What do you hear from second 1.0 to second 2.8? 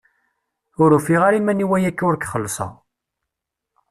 ara iman-iw ayakka ur k-xellṣeɣ.